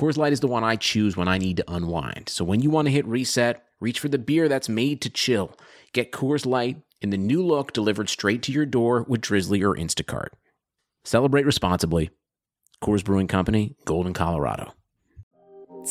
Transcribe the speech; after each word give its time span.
Coors 0.00 0.16
Light 0.16 0.32
is 0.32 0.40
the 0.40 0.46
one 0.46 0.64
I 0.64 0.76
choose 0.76 1.14
when 1.14 1.28
I 1.28 1.36
need 1.36 1.58
to 1.58 1.70
unwind. 1.70 2.30
So 2.30 2.42
when 2.42 2.60
you 2.62 2.70
want 2.70 2.86
to 2.86 2.92
hit 2.92 3.04
reset, 3.04 3.62
reach 3.80 4.00
for 4.00 4.08
the 4.08 4.16
beer 4.16 4.48
that's 4.48 4.66
made 4.66 5.02
to 5.02 5.10
chill. 5.10 5.54
Get 5.92 6.10
Coors 6.10 6.46
Light 6.46 6.80
in 7.02 7.10
the 7.10 7.18
new 7.18 7.44
look 7.44 7.74
delivered 7.74 8.08
straight 8.08 8.42
to 8.44 8.52
your 8.52 8.64
door 8.64 9.04
with 9.06 9.20
Drizzly 9.20 9.62
or 9.62 9.76
Instacart. 9.76 10.28
Celebrate 11.04 11.44
responsibly. 11.44 12.08
Coors 12.82 13.04
Brewing 13.04 13.26
Company, 13.26 13.76
Golden, 13.84 14.14
Colorado. 14.14 14.72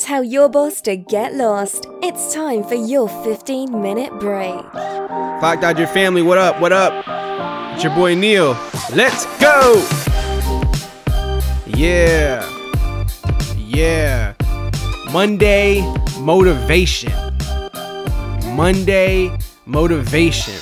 Tell 0.02 0.23
your 0.23 0.50
boss 0.50 0.81
to 0.81 0.98
get 0.98 1.36
lost. 1.36 1.86
It's 2.02 2.34
time 2.34 2.64
for 2.64 2.73
your 2.73 3.09
15 3.23 3.80
minute 3.80 4.12
break. 4.20 4.59
Clock 4.72 5.62
Dodger 5.62 5.86
family, 5.86 6.23
what 6.23 6.39
up? 6.39 6.59
What 6.59 6.72
up? 6.72 7.05
It's 7.76 7.84
your 7.84 7.94
boy 7.94 8.16
Neil. 8.16 8.58
Let's 8.91 9.28
go! 9.39 9.88
Yeah. 11.67 12.59
Yeah. 13.70 14.34
Monday 15.14 15.82
motivation. 16.20 17.14
Monday 18.55 19.38
motivation. 19.68 20.55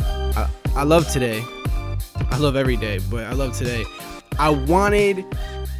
I, 0.00 0.50
I 0.74 0.82
love 0.82 1.08
today. 1.08 1.40
I 2.30 2.38
love 2.38 2.56
every 2.56 2.76
day, 2.76 2.98
but 3.08 3.24
I 3.24 3.32
love 3.32 3.56
today. 3.56 3.84
I 4.40 4.50
wanted 4.50 5.24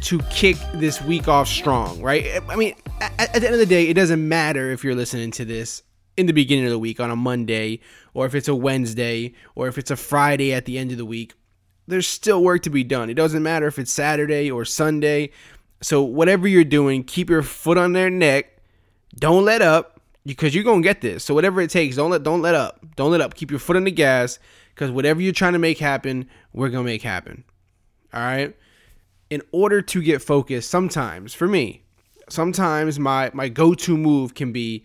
to 0.03 0.19
kick 0.31 0.55
this 0.75 1.01
week 1.01 1.27
off 1.27 1.49
strong, 1.49 2.01
right? 2.01 2.41
I 2.47 2.55
mean, 2.55 2.75
at, 3.01 3.35
at, 3.35 3.41
the 3.41 3.47
end 3.47 3.55
of 3.55 3.59
the 3.59 3.65
day, 3.65 3.89
it 3.89 3.95
doesn't 3.95 4.25
matter 4.25 4.71
if 4.71 4.85
you're 4.85 4.95
listening 4.95 5.31
to 5.31 5.43
this 5.43 5.83
in 6.15 6.27
the 6.27 6.33
beginning 6.33 6.63
of 6.63 6.71
the 6.71 6.79
week 6.79 7.01
on 7.01 7.11
a 7.11 7.17
Monday, 7.17 7.81
or 8.13 8.25
if 8.25 8.35
it's 8.35 8.47
a 8.47 8.55
Wednesday, 8.55 9.33
or 9.53 9.67
if 9.67 9.77
it's 9.77 9.91
a 9.91 9.97
Friday 9.97 10.53
at 10.53 10.63
the 10.63 10.77
end 10.77 10.91
of 10.91 10.97
the 10.97 11.05
week. 11.05 11.33
There's 11.87 12.07
still 12.07 12.41
work 12.41 12.63
to 12.63 12.69
be 12.71 12.83
done. 12.83 13.09
It 13.09 13.13
doesn't 13.15 13.43
matter 13.43 13.67
if 13.67 13.77
it's 13.77 13.91
Saturday 13.91 14.49
or 14.49 14.65
Sunday. 14.65 15.29
So, 15.81 16.01
whatever 16.01 16.47
you're 16.47 16.63
doing, 16.63 17.03
keep 17.03 17.29
your 17.29 17.43
foot 17.43 17.77
on 17.77 17.93
their 17.93 18.09
neck. 18.09 18.61
Don't 19.17 19.45
let 19.45 19.61
up 19.61 19.99
because 20.25 20.55
you're 20.55 20.63
going 20.63 20.81
to 20.81 20.87
get 20.87 21.01
this. 21.01 21.23
So, 21.23 21.33
whatever 21.33 21.61
it 21.61 21.69
takes, 21.69 21.95
don't 21.95 22.11
let 22.11 22.23
don't 22.23 22.41
let 22.41 22.55
up. 22.55 22.83
Don't 22.95 23.11
let 23.11 23.21
up. 23.21 23.35
Keep 23.35 23.51
your 23.51 23.59
foot 23.59 23.75
on 23.75 23.83
the 23.83 23.91
gas 23.91 24.39
because 24.73 24.91
whatever 24.91 25.21
you're 25.21 25.33
trying 25.33 25.53
to 25.53 25.59
make 25.59 25.77
happen, 25.77 26.27
we're 26.53 26.69
going 26.69 26.85
to 26.85 26.91
make 26.91 27.01
happen. 27.01 27.43
All 28.13 28.21
right? 28.21 28.55
In 29.29 29.41
order 29.51 29.81
to 29.81 30.01
get 30.01 30.21
focused, 30.21 30.69
sometimes 30.69 31.33
for 31.33 31.47
me, 31.47 31.83
sometimes 32.29 32.99
my 32.99 33.31
my 33.33 33.49
go-to 33.49 33.97
move 33.97 34.35
can 34.35 34.51
be 34.51 34.83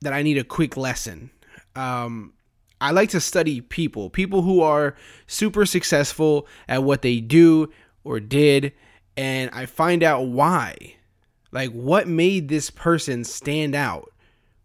that 0.00 0.12
I 0.12 0.22
need 0.22 0.38
a 0.38 0.44
quick 0.44 0.76
lesson. 0.76 1.30
Um, 1.74 2.32
I 2.80 2.90
like 2.90 3.10
to 3.10 3.20
study 3.20 3.60
people, 3.60 4.10
people 4.10 4.42
who 4.42 4.60
are 4.60 4.94
super 5.26 5.64
successful 5.64 6.46
at 6.68 6.82
what 6.82 7.02
they 7.02 7.20
do 7.20 7.72
or 8.04 8.20
did, 8.20 8.72
and 9.16 9.50
I 9.52 9.66
find 9.66 10.02
out 10.02 10.26
why. 10.26 10.94
Like, 11.52 11.70
what 11.70 12.06
made 12.06 12.48
this 12.48 12.70
person 12.70 13.24
stand 13.24 13.74
out 13.74 14.12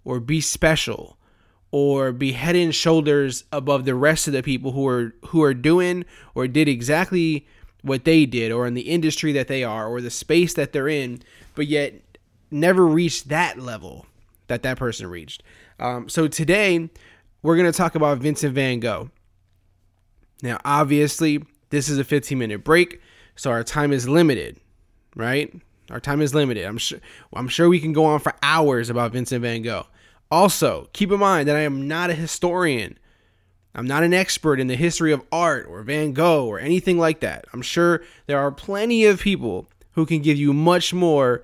or 0.03 0.19
be 0.19 0.41
special 0.41 1.17
or 1.71 2.11
be 2.11 2.33
head 2.33 2.55
and 2.55 2.75
shoulders 2.75 3.45
above 3.51 3.85
the 3.85 3.95
rest 3.95 4.27
of 4.27 4.33
the 4.33 4.43
people 4.43 4.73
who 4.73 4.87
are 4.87 5.15
who 5.27 5.41
are 5.41 5.53
doing 5.53 6.05
or 6.35 6.47
did 6.47 6.67
exactly 6.67 7.47
what 7.81 8.03
they 8.03 8.25
did 8.25 8.51
or 8.51 8.67
in 8.67 8.73
the 8.73 8.81
industry 8.81 9.31
that 9.31 9.47
they 9.47 9.63
are 9.63 9.87
or 9.87 10.01
the 10.01 10.09
space 10.09 10.53
that 10.53 10.73
they're 10.73 10.87
in 10.87 11.21
but 11.55 11.67
yet 11.67 11.93
never 12.51 12.85
reached 12.85 13.29
that 13.29 13.57
level 13.57 14.05
that 14.47 14.63
that 14.63 14.77
person 14.77 15.07
reached. 15.07 15.41
Um, 15.79 16.09
so 16.09 16.27
today 16.27 16.89
we're 17.41 17.55
going 17.55 17.71
to 17.71 17.77
talk 17.77 17.95
about 17.95 18.17
vincent 18.17 18.53
van 18.53 18.81
gogh. 18.81 19.09
Now 20.43 20.59
obviously 20.65 21.43
this 21.69 21.87
is 21.87 21.97
a 21.97 22.03
15 22.03 22.37
minute 22.37 22.63
break 22.63 23.01
so 23.35 23.51
our 23.51 23.63
time 23.63 23.91
is 23.91 24.07
limited 24.07 24.59
right 25.15 25.53
our 25.89 25.99
time 25.99 26.21
is 26.21 26.33
limited 26.33 26.65
i'm 26.65 26.77
sure 26.77 26.99
i'm 27.33 27.47
sure 27.47 27.69
we 27.69 27.79
can 27.79 27.93
go 27.93 28.05
on 28.05 28.19
for 28.19 28.33
hours 28.41 28.89
about 28.89 29.11
vincent 29.11 29.41
van 29.41 29.61
gogh 29.61 29.87
also 30.29 30.87
keep 30.93 31.11
in 31.11 31.19
mind 31.19 31.47
that 31.47 31.55
i 31.55 31.61
am 31.61 31.87
not 31.87 32.09
a 32.09 32.15
historian 32.15 32.97
I'm 33.73 33.87
not 33.87 34.03
an 34.03 34.13
expert 34.13 34.59
in 34.59 34.67
the 34.67 34.75
history 34.75 35.11
of 35.11 35.23
art 35.31 35.65
or 35.69 35.81
Van 35.83 36.11
Gogh 36.11 36.45
or 36.45 36.59
anything 36.59 36.97
like 36.97 37.21
that. 37.21 37.45
I'm 37.53 37.61
sure 37.61 38.03
there 38.27 38.39
are 38.39 38.51
plenty 38.51 39.05
of 39.05 39.21
people 39.21 39.67
who 39.93 40.05
can 40.05 40.21
give 40.21 40.37
you 40.37 40.53
much 40.53 40.93
more 40.93 41.43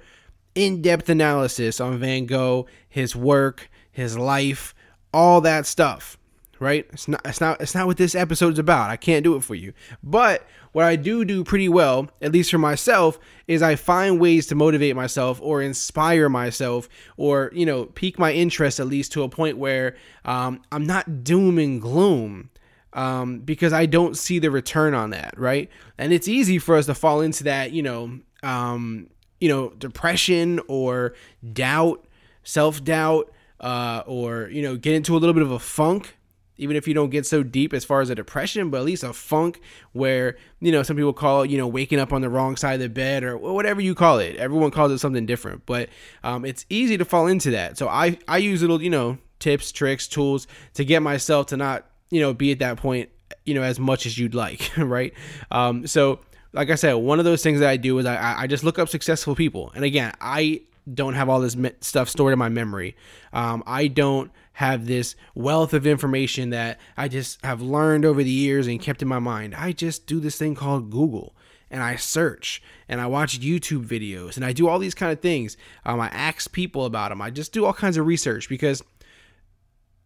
in 0.55 0.81
depth 0.81 1.09
analysis 1.09 1.79
on 1.79 1.99
Van 1.99 2.25
Gogh, 2.25 2.65
his 2.89 3.15
work, 3.15 3.69
his 3.91 4.17
life, 4.17 4.75
all 5.13 5.41
that 5.41 5.65
stuff. 5.65 6.17
Right? 6.59 6.87
It's 6.91 7.07
not 7.07 7.21
it's 7.23 7.39
not 7.39 7.61
it's 7.61 7.75
not 7.75 7.85
what 7.85 7.97
this 7.97 8.15
episode 8.15 8.53
is 8.53 8.59
about. 8.59 8.89
I 8.89 8.97
can't 8.97 9.23
do 9.23 9.35
it 9.35 9.43
for 9.43 9.53
you. 9.53 9.73
But 10.01 10.45
what 10.77 10.85
I 10.85 10.95
do 10.95 11.25
do 11.25 11.43
pretty 11.43 11.69
well, 11.69 12.07
at 12.21 12.31
least 12.31 12.51
for 12.51 12.59
myself, 12.59 13.17
is 13.47 13.63
I 13.63 13.75
find 13.75 14.19
ways 14.19 14.45
to 14.45 14.53
motivate 14.53 14.95
myself 14.95 15.39
or 15.41 15.63
inspire 15.63 16.29
myself 16.29 16.87
or, 17.17 17.49
you 17.51 17.65
know, 17.65 17.85
pique 17.85 18.19
my 18.19 18.31
interest 18.31 18.79
at 18.79 18.85
least 18.85 19.11
to 19.13 19.23
a 19.23 19.27
point 19.27 19.57
where 19.57 19.95
um, 20.23 20.61
I'm 20.71 20.85
not 20.85 21.23
doom 21.23 21.57
and 21.57 21.81
gloom. 21.81 22.51
Um, 22.93 23.39
because 23.39 23.73
I 23.73 23.87
don't 23.87 24.15
see 24.15 24.37
the 24.37 24.51
return 24.51 24.93
on 24.93 25.09
that, 25.09 25.33
right? 25.35 25.67
And 25.97 26.13
it's 26.13 26.27
easy 26.27 26.59
for 26.59 26.75
us 26.75 26.85
to 26.85 26.93
fall 26.93 27.21
into 27.21 27.45
that, 27.45 27.71
you 27.71 27.81
know, 27.81 28.19
um, 28.43 29.09
you 29.41 29.49
know, 29.49 29.71
depression 29.71 30.59
or 30.67 31.15
doubt, 31.53 32.05
self 32.43 32.83
doubt, 32.83 33.31
uh, 33.59 34.03
or 34.05 34.47
you 34.51 34.61
know, 34.61 34.77
get 34.77 34.93
into 34.93 35.15
a 35.15 35.17
little 35.17 35.33
bit 35.33 35.43
of 35.43 35.51
a 35.51 35.59
funk 35.59 36.16
even 36.57 36.75
if 36.75 36.87
you 36.87 36.93
don't 36.93 37.09
get 37.09 37.25
so 37.25 37.43
deep 37.43 37.73
as 37.73 37.85
far 37.85 38.01
as 38.01 38.09
a 38.09 38.15
depression, 38.15 38.69
but 38.69 38.77
at 38.77 38.85
least 38.85 39.03
a 39.03 39.13
funk 39.13 39.61
where, 39.93 40.37
you 40.59 40.71
know, 40.71 40.83
some 40.83 40.95
people 40.95 41.13
call 41.13 41.43
it, 41.43 41.49
you 41.49 41.57
know, 41.57 41.67
waking 41.67 41.99
up 41.99 42.11
on 42.13 42.21
the 42.21 42.29
wrong 42.29 42.55
side 42.55 42.75
of 42.75 42.79
the 42.79 42.89
bed 42.89 43.23
or 43.23 43.37
whatever 43.37 43.81
you 43.81 43.95
call 43.95 44.19
it. 44.19 44.35
Everyone 44.37 44.71
calls 44.71 44.91
it 44.91 44.99
something 44.99 45.25
different, 45.25 45.65
but 45.65 45.89
um, 46.23 46.45
it's 46.45 46.65
easy 46.69 46.97
to 46.97 47.05
fall 47.05 47.27
into 47.27 47.51
that. 47.51 47.77
So 47.77 47.87
I, 47.87 48.17
I 48.27 48.37
use 48.37 48.61
little, 48.61 48.81
you 48.81 48.89
know, 48.89 49.17
tips, 49.39 49.71
tricks, 49.71 50.07
tools 50.07 50.47
to 50.73 50.83
get 50.83 51.01
myself 51.01 51.47
to 51.47 51.57
not, 51.57 51.85
you 52.09 52.21
know, 52.21 52.33
be 52.33 52.51
at 52.51 52.59
that 52.59 52.77
point, 52.77 53.09
you 53.45 53.53
know, 53.53 53.63
as 53.63 53.79
much 53.79 54.05
as 54.05 54.17
you'd 54.17 54.35
like, 54.35 54.71
right? 54.77 55.13
Um, 55.51 55.87
so, 55.87 56.19
like 56.53 56.69
I 56.69 56.75
said, 56.75 56.93
one 56.93 57.19
of 57.19 57.25
those 57.25 57.43
things 57.43 57.59
that 57.59 57.69
I 57.69 57.77
do 57.77 57.97
is 57.99 58.05
I, 58.05 58.41
I 58.41 58.47
just 58.47 58.63
look 58.63 58.79
up 58.79 58.89
successful 58.89 59.35
people. 59.35 59.71
And 59.75 59.83
again, 59.83 60.13
I 60.19 60.61
don't 60.91 61.13
have 61.13 61.29
all 61.29 61.39
this 61.39 61.57
stuff 61.81 62.09
stored 62.09 62.33
in 62.33 62.39
my 62.39 62.49
memory. 62.49 62.95
Um, 63.33 63.63
I 63.67 63.87
don't 63.87 64.31
have 64.57 64.87
this 64.87 65.15
wealth 65.35 65.71
of 65.71 65.85
information 65.85 66.49
that 66.49 66.79
I 66.97 67.09
just 67.09 67.45
have 67.45 67.61
learned 67.61 68.05
over 68.05 68.23
the 68.23 68.31
years 68.31 68.65
and 68.65 68.81
kept 68.81 69.03
in 69.03 69.07
my 69.07 69.19
mind. 69.19 69.53
I 69.53 69.71
just 69.71 70.07
do 70.07 70.19
this 70.19 70.35
thing 70.35 70.55
called 70.55 70.89
Google 70.89 71.35
and 71.69 71.83
I 71.83 71.95
search 71.95 72.63
and 72.89 72.99
I 72.99 73.05
watch 73.05 73.39
YouTube 73.39 73.85
videos 73.85 74.35
and 74.35 74.43
I 74.43 74.53
do 74.53 74.67
all 74.67 74.79
these 74.79 74.95
kind 74.95 75.11
of 75.11 75.19
things. 75.19 75.57
Um, 75.85 75.99
I 75.99 76.07
ask 76.07 76.51
people 76.51 76.85
about 76.85 77.09
them. 77.09 77.21
I 77.21 77.29
just 77.29 77.53
do 77.53 77.65
all 77.65 77.73
kinds 77.73 77.97
of 77.97 78.07
research 78.07 78.49
because 78.49 78.81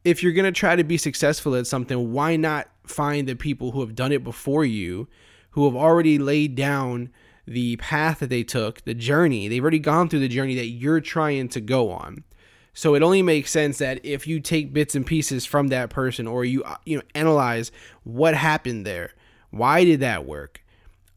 if 0.03 0.22
you're 0.22 0.34
going 0.34 0.44
to 0.44 0.59
try 0.59 0.75
to 0.75 0.84
be 0.84 0.97
successful 0.97 1.56
at 1.56 1.66
something, 1.66 2.11
why 2.11 2.35
not 2.35 2.67
find 2.85 3.29
the 3.29 3.35
people 3.35 3.72
who 3.72 3.79
have 3.79 3.95
done 3.95 4.11
it 4.11 4.22
before 4.22 4.66
you, 4.66 5.07
who 5.51 5.63
have 5.63 5.78
already 5.78 6.19
laid 6.19 6.56
down 6.56 7.09
the 7.47 7.78
path 7.78 8.19
that 8.19 8.29
they 8.29 8.44
took, 8.44 8.81
the 8.81 8.95
journey? 8.95 9.47
They've 9.47 9.63
already 9.63 9.79
gone 9.79 10.09
through 10.09 10.19
the 10.19 10.28
journey 10.28 10.56
that 10.56 10.67
you're 10.67 11.00
trying 11.00 11.47
to 11.47 11.61
go 11.61 11.90
on. 11.90 12.25
So 12.73 12.95
it 12.95 13.03
only 13.03 13.21
makes 13.21 13.51
sense 13.51 13.79
that 13.79 14.03
if 14.05 14.27
you 14.27 14.39
take 14.39 14.73
bits 14.73 14.96
and 14.96 15.05
pieces 15.05 15.46
from 15.46 15.67
that 15.67 15.90
person 15.90 16.28
or 16.28 16.46
you 16.46 16.63
uh, 16.63 16.78
you 16.85 16.97
know 16.97 17.03
analyze 17.13 17.72
what 18.03 18.34
happened 18.34 18.85
there, 18.85 19.13
why 19.49 19.84
did 19.84 19.99
that 19.99 20.25
work? 20.25 20.63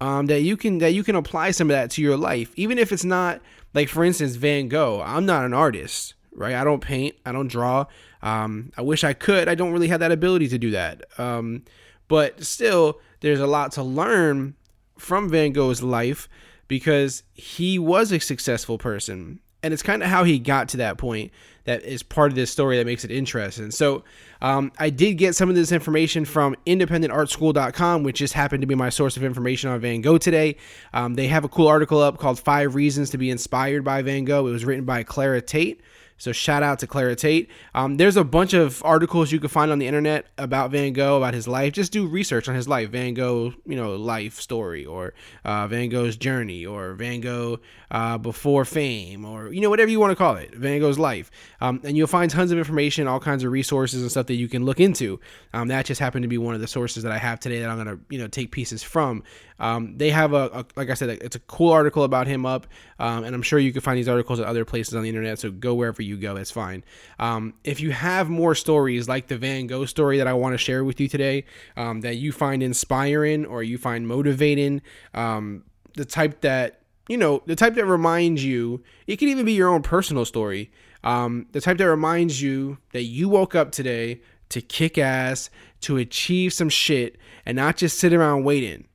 Um, 0.01 0.27
that 0.27 0.41
you 0.41 0.57
can 0.57 0.79
that 0.79 0.93
you 0.93 1.05
can 1.05 1.15
apply 1.15 1.53
some 1.53 1.71
of 1.71 1.75
that 1.75 1.91
to 1.93 2.03
your 2.03 2.17
life, 2.17 2.53
even 2.57 2.79
if 2.79 2.91
it's 2.91 3.05
not 3.05 3.41
like 3.73 3.89
for 3.89 4.05
instance 4.05 4.35
Van 4.35 4.69
Gogh. 4.69 5.03
I'm 5.05 5.27
not 5.27 5.45
an 5.45 5.55
artist, 5.55 6.15
right? 6.35 6.55
I 6.55 6.65
don't 6.65 6.81
paint, 6.81 7.17
I 7.25 7.33
don't 7.33 7.49
draw. 7.49 7.87
Um, 8.23 8.73
I 8.77 8.83
wish 8.83 9.05
I 9.05 9.13
could. 9.13 9.49
I 9.49 9.55
don't 9.55 9.73
really 9.73 9.89
have 9.89 10.01
that 10.01 10.11
ability 10.11 10.49
to 10.49 10.59
do 10.59 10.71
that. 10.73 11.05
Um, 11.19 11.65
but 12.09 12.43
still, 12.43 13.01
there's 13.21 13.41
a 13.41 13.47
lot 13.47 13.73
to 13.73 13.83
learn 13.83 14.57
from 14.99 15.29
Van 15.29 15.53
Gogh's 15.53 15.83
life 15.83 16.29
because 16.67 17.23
he 17.35 17.79
was 17.79 18.13
a 18.13 18.19
successful 18.19 18.79
person 18.79 19.41
and 19.65 19.73
it's 19.73 19.83
kind 19.83 20.03
of 20.03 20.11
how 20.11 20.25
he 20.25 20.39
got 20.39 20.69
to 20.69 20.77
that 20.77 20.99
point 20.99 21.33
that 21.65 21.83
is 21.85 22.03
part 22.03 22.31
of 22.31 22.37
this 22.37 22.51
story 22.51 22.77
that 22.77 22.85
makes 22.85 23.03
it 23.03 23.11
interesting. 23.11 23.71
So, 23.71 24.05
um, 24.43 24.71
I 24.79 24.91
did 24.91 25.15
get 25.15 25.35
some 25.35 25.49
of 25.49 25.55
this 25.55 25.73
information 25.73 26.27
from 26.27 26.55
independentartschool.com, 26.67 28.03
which 28.03 28.19
just 28.19 28.35
happened 28.35 28.61
to 28.61 28.67
be 28.67 28.75
my 28.75 28.91
source 28.91 29.17
of 29.17 29.25
information 29.25 29.71
on 29.71 29.81
Van 29.81 30.03
Gogh 30.03 30.19
today. 30.19 30.57
Um, 30.93 31.15
they 31.15 31.29
have 31.29 31.45
a 31.45 31.49
cool 31.49 31.67
article 31.67 32.01
up 32.01 32.19
called 32.19 32.39
Five 32.39 32.75
Reasons 32.75 33.09
to 33.11 33.19
Be 33.19 33.31
Inspired 33.31 33.85
by 33.85 34.03
Van 34.03 34.27
Gogh. 34.27 34.47
It 34.47 34.53
was 34.53 34.67
written 34.67 34.85
by 34.85 35.03
Clara 35.03 35.41
Tate. 35.41 35.81
So 36.25 36.33
shout 36.33 36.63
out 36.63 36.79
to 36.79 36.87
Clara 36.87 37.15
Tate. 37.15 37.51
Um, 37.75 37.99
there's 37.99 38.17
a 38.17 38.25
bunch 38.25 38.55
of 38.55 38.83
articles 38.83 39.31
you 39.31 39.39
can 39.39 39.51
find 39.51 39.71
on 39.71 39.79
the 39.79 39.87
internet 39.87 40.25
about 40.39 40.71
Van 40.71 40.95
Gogh, 40.95 41.19
about 41.19 41.35
his 41.35 41.47
life. 41.47 41.75
Just 41.75 41.93
do 41.93 42.07
research 42.07 42.49
on 42.49 42.55
his 42.55 42.67
life, 42.67 42.89
Van 42.89 43.13
Gogh, 43.13 43.53
you 43.67 43.77
know, 43.77 43.95
life 43.95 44.41
story, 44.41 44.87
or 44.87 45.13
uh, 45.45 45.69
Van 45.69 45.91
Gogh's 45.91 46.17
journey, 46.17 46.65
or 46.65 46.95
Van 46.95 47.21
Gogh 47.21 47.61
uh, 47.91 48.17
before 48.17 48.65
fame, 48.65 49.27
or 49.27 49.53
you 49.53 49.61
know, 49.61 49.69
whatever 49.69 49.91
you 49.91 50.01
want 50.01 50.13
to 50.13 50.17
call 50.17 50.37
it, 50.37 50.55
Van 50.55 50.81
Gogh's 50.81 50.99
life. 50.99 51.31
Um, 51.61 51.83
and 51.85 51.95
you'll 51.95 52.07
find 52.07 52.31
tons 52.31 52.51
of 52.51 52.57
information, 52.57 53.07
all 53.07 53.21
kinds 53.21 53.45
of 53.45 53.53
resources 53.53 54.01
and 54.01 54.11
stuff 54.11 54.25
that 54.29 54.37
you 54.37 54.49
can 54.49 54.65
look 54.65 54.81
into. 54.81 55.21
Um, 55.53 55.69
that 55.69 55.85
just 55.85 56.01
happened 56.01 56.23
to 56.23 56.29
be 56.29 56.39
one 56.39 56.55
of 56.55 56.63
the 56.63 56.67
sources 56.67 57.03
that 57.03 57.13
I 57.13 57.19
have 57.19 57.39
today 57.39 57.61
that 57.61 57.69
I'm 57.69 57.77
gonna, 57.77 57.99
you 58.09 58.17
know, 58.19 58.29
take 58.29 58.51
pieces 58.51 58.83
from. 58.83 59.25
Um, 59.59 59.97
they 59.97 60.11
have 60.11 60.33
a, 60.33 60.51
a, 60.53 60.67
like 60.77 60.91
I 60.91 60.95
said, 60.95 61.11
it's 61.11 61.37
a 61.37 61.41
cool 61.41 61.73
article 61.73 62.05
about 62.05 62.27
him 62.27 62.45
up, 62.45 62.67
um, 62.99 63.25
and 63.25 63.35
I'm 63.35 63.43
sure 63.43 63.59
you 63.59 63.73
can 63.73 63.81
find 63.81 63.97
these 63.97 64.09
articles 64.09 64.41
at 64.41 64.47
other 64.47 64.65
places 64.65 64.95
on 64.95 65.03
the 65.03 65.09
internet. 65.09 65.39
So 65.39 65.51
go 65.51 65.75
wherever 65.75 66.03
you 66.03 66.17
go, 66.17 66.37
it's 66.37 66.51
fine. 66.51 66.85
Um, 67.19 67.55
if 67.63 67.81
you 67.81 67.93
have 67.93 68.29
more 68.29 68.55
stories 68.55 69.09
like 69.09 69.29
the 69.29 69.39
Van 69.39 69.67
Gogh 69.67 69.85
story 69.85 70.19
that 70.19 70.27
I 70.27 70.33
want 70.33 70.55
to 70.55 70.59
share 70.59 70.85
with 70.85 71.01
you 71.01 71.09
today, 71.09 71.45
um, 71.77 72.01
that 72.01 72.17
you 72.17 72.33
find 72.33 72.63
inspiring 72.63 73.47
or 73.47 73.63
you 73.63 73.79
find 73.79 74.09
motivating, 74.09 74.83
um, 75.15 75.65
the 75.95 76.05
type 76.05 76.41
that 76.41 76.81
you 77.09 77.19
know, 77.19 77.43
the 77.45 77.55
type 77.55 77.75
that 77.75 77.85
reminds 77.85 78.43
you, 78.43 78.83
it 79.07 79.17
can 79.17 79.29
even 79.29 79.45
be 79.45 79.53
your 79.53 79.69
own 79.69 79.83
personal 79.83 80.25
story. 80.25 80.73
Um, 81.03 81.47
the 81.53 81.61
type 81.61 81.77
that 81.77 81.89
reminds 81.89 82.41
you 82.41 82.79
that 82.93 83.03
you 83.03 83.29
woke 83.29 83.55
up 83.55 83.73
today 83.73 84.23
to 84.49 84.63
kick 84.63 84.97
ass, 84.97 85.51
to 85.83 85.99
achieve 85.99 86.55
some 86.55 86.71
shit, 86.71 87.19
and 87.45 87.57
not 87.57 87.77
just 87.77 87.99
sit 87.99 88.15
around 88.15 88.45
waiting 88.45 88.87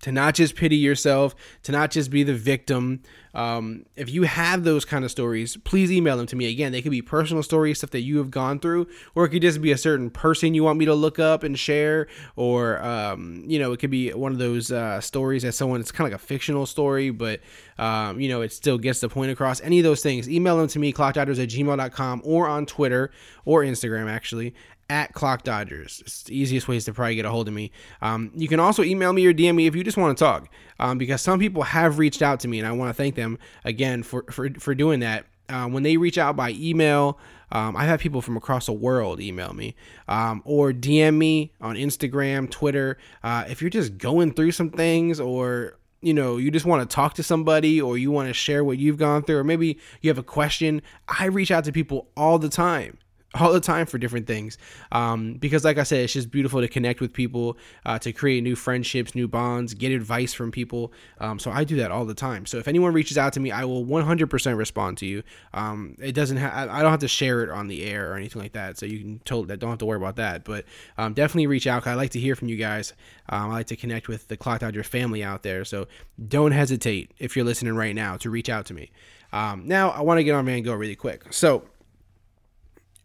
to 0.00 0.12
not 0.12 0.34
just 0.34 0.54
pity 0.54 0.76
yourself, 0.76 1.34
to 1.64 1.72
not 1.72 1.90
just 1.90 2.10
be 2.10 2.22
the 2.22 2.34
victim. 2.34 3.02
Um, 3.34 3.84
if 3.96 4.10
you 4.10 4.22
have 4.22 4.64
those 4.64 4.84
kind 4.84 5.04
of 5.04 5.10
stories, 5.10 5.56
please 5.58 5.92
email 5.92 6.16
them 6.16 6.26
to 6.26 6.36
me. 6.36 6.46
Again, 6.46 6.72
they 6.72 6.82
could 6.82 6.90
be 6.90 7.02
personal 7.02 7.42
stories, 7.42 7.78
stuff 7.78 7.90
that 7.90 8.00
you 8.00 8.18
have 8.18 8.30
gone 8.30 8.58
through, 8.58 8.86
or 9.14 9.24
it 9.24 9.28
could 9.30 9.42
just 9.42 9.60
be 9.60 9.70
a 9.70 9.78
certain 9.78 10.10
person 10.10 10.54
you 10.54 10.64
want 10.64 10.78
me 10.78 10.84
to 10.86 10.94
look 10.94 11.18
up 11.18 11.42
and 11.42 11.58
share, 11.58 12.06
or 12.36 12.82
um, 12.82 13.44
you 13.46 13.58
know, 13.58 13.72
it 13.72 13.78
could 13.78 13.90
be 13.90 14.10
one 14.12 14.32
of 14.32 14.38
those 14.38 14.72
uh, 14.72 15.00
stories 15.00 15.42
that 15.42 15.52
someone 15.52 15.80
it's 15.80 15.92
kind 15.92 16.06
of 16.06 16.12
like 16.12 16.20
a 16.20 16.24
fictional 16.24 16.66
story, 16.66 17.10
but 17.10 17.40
um, 17.78 18.20
you 18.20 18.28
know, 18.28 18.40
it 18.40 18.52
still 18.52 18.78
gets 18.78 19.00
the 19.00 19.08
point 19.08 19.30
across. 19.30 19.60
Any 19.60 19.78
of 19.78 19.84
those 19.84 20.02
things, 20.02 20.28
email 20.28 20.56
them 20.56 20.68
to 20.68 20.78
me, 20.78 20.92
clockdodgers 20.92 21.42
at 21.42 21.48
gmail.com 21.48 22.22
or 22.24 22.48
on 22.48 22.66
Twitter 22.66 23.10
or 23.44 23.62
Instagram 23.62 24.10
actually 24.10 24.54
at 24.90 25.12
Clock 25.12 25.42
Dodgers. 25.42 26.02
It's 26.04 26.22
the 26.24 26.36
easiest 26.36 26.68
ways 26.68 26.84
to 26.86 26.94
probably 26.94 27.16
get 27.16 27.24
a 27.24 27.30
hold 27.30 27.48
of 27.48 27.54
me. 27.54 27.70
Um, 28.00 28.30
you 28.34 28.48
can 28.48 28.60
also 28.60 28.82
email 28.82 29.12
me 29.12 29.26
or 29.26 29.34
DM 29.34 29.54
me 29.54 29.66
if 29.66 29.76
you 29.76 29.84
just 29.84 29.96
want 29.96 30.16
to 30.16 30.24
talk, 30.24 30.48
um, 30.80 30.98
because 30.98 31.20
some 31.20 31.38
people 31.38 31.62
have 31.62 31.98
reached 31.98 32.22
out 32.22 32.40
to 32.40 32.48
me, 32.48 32.58
and 32.58 32.66
I 32.66 32.72
want 32.72 32.88
to 32.90 32.94
thank 32.94 33.14
them 33.14 33.38
again 33.64 34.02
for 34.02 34.24
for, 34.30 34.48
for 34.58 34.74
doing 34.74 35.00
that. 35.00 35.26
Uh, 35.50 35.66
when 35.66 35.82
they 35.82 35.96
reach 35.96 36.18
out 36.18 36.36
by 36.36 36.50
email, 36.50 37.18
um, 37.52 37.74
I've 37.74 37.88
had 37.88 38.00
people 38.00 38.20
from 38.20 38.36
across 38.36 38.66
the 38.66 38.72
world 38.72 39.18
email 39.18 39.54
me 39.54 39.74
um, 40.06 40.42
or 40.44 40.72
DM 40.72 41.16
me 41.16 41.54
on 41.60 41.74
Instagram, 41.76 42.50
Twitter. 42.50 42.98
Uh, 43.22 43.44
if 43.48 43.62
you're 43.62 43.70
just 43.70 43.96
going 43.96 44.34
through 44.34 44.52
some 44.52 44.68
things 44.68 45.18
or 45.18 45.78
you 46.00 46.14
know, 46.14 46.36
you 46.36 46.50
just 46.50 46.64
want 46.66 46.88
to 46.88 46.94
talk 46.94 47.14
to 47.14 47.22
somebody 47.22 47.80
or 47.80 47.98
you 47.98 48.10
want 48.12 48.28
to 48.28 48.34
share 48.34 48.62
what 48.62 48.78
you've 48.78 48.98
gone 48.98 49.22
through, 49.22 49.38
or 49.38 49.42
maybe 49.42 49.78
you 50.00 50.08
have 50.08 50.18
a 50.18 50.22
question, 50.22 50.80
I 51.08 51.24
reach 51.24 51.50
out 51.50 51.64
to 51.64 51.72
people 51.72 52.08
all 52.16 52.38
the 52.38 52.48
time 52.48 52.98
all 53.34 53.52
the 53.52 53.60
time 53.60 53.86
for 53.86 53.98
different 53.98 54.26
things. 54.26 54.56
Um, 54.90 55.34
because 55.34 55.64
like 55.64 55.76
i 55.76 55.82
said 55.82 56.00
it's 56.00 56.14
just 56.14 56.30
beautiful 56.30 56.60
to 56.60 56.68
connect 56.68 57.00
with 57.00 57.12
people 57.12 57.58
uh, 57.84 57.98
to 57.98 58.12
create 58.12 58.42
new 58.42 58.56
friendships 58.56 59.14
new 59.14 59.28
bonds 59.28 59.74
get 59.74 59.92
advice 59.92 60.32
from 60.32 60.50
people. 60.50 60.92
Um, 61.20 61.38
so 61.38 61.50
i 61.50 61.64
do 61.64 61.76
that 61.76 61.90
all 61.90 62.06
the 62.06 62.14
time. 62.14 62.46
So 62.46 62.58
if 62.58 62.68
anyone 62.68 62.92
reaches 62.92 63.18
out 63.18 63.34
to 63.34 63.40
me 63.40 63.50
i 63.50 63.64
will 63.64 63.84
100% 63.84 64.56
respond 64.56 64.98
to 64.98 65.06
you. 65.06 65.22
Um, 65.52 65.96
it 65.98 66.12
doesn't 66.12 66.38
have 66.38 66.70
i 66.70 66.80
don't 66.80 66.90
have 66.90 67.00
to 67.00 67.08
share 67.08 67.42
it 67.42 67.50
on 67.50 67.68
the 67.68 67.84
air 67.84 68.10
or 68.10 68.16
anything 68.16 68.40
like 68.40 68.52
that. 68.52 68.78
So 68.78 68.86
you 68.86 69.00
can 69.00 69.18
totally 69.24 69.56
don't 69.56 69.70
have 69.70 69.78
to 69.80 69.86
worry 69.86 69.98
about 69.98 70.16
that. 70.16 70.44
But 70.44 70.64
um, 70.96 71.12
definitely 71.12 71.46
reach 71.46 71.66
out 71.66 71.86
i 71.86 71.94
like 71.94 72.10
to 72.10 72.20
hear 72.20 72.34
from 72.34 72.48
you 72.48 72.56
guys. 72.56 72.94
Um, 73.28 73.50
i 73.50 73.54
like 73.54 73.66
to 73.66 73.76
connect 73.76 74.08
with 74.08 74.28
the 74.28 74.36
clock 74.36 74.60
dodger 74.60 74.82
family 74.82 75.22
out 75.22 75.42
there. 75.42 75.64
So 75.64 75.86
don't 76.28 76.52
hesitate 76.52 77.12
if 77.18 77.36
you're 77.36 77.44
listening 77.44 77.74
right 77.74 77.94
now 77.94 78.16
to 78.18 78.30
reach 78.30 78.48
out 78.48 78.64
to 78.66 78.74
me. 78.74 78.90
Um, 79.34 79.68
now 79.68 79.90
i 79.90 80.00
want 80.00 80.18
to 80.18 80.24
get 80.24 80.34
on 80.34 80.46
van 80.46 80.62
gogh 80.62 80.74
really 80.74 80.96
quick. 80.96 81.30
So 81.30 81.64